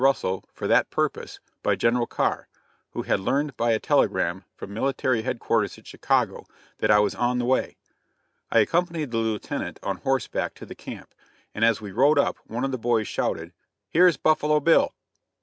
[0.03, 2.47] Russell for that purpose by General Carr,
[2.93, 6.47] who had learned by a telegram from military headquarters at Chicago
[6.79, 7.77] that I was on the way.
[8.49, 11.13] I accompanied the Lieutenant on horseback to the camp,
[11.53, 13.53] and as we rode up, one of the boys shouted,
[13.89, 14.95] "Here's Buffalo Bill!"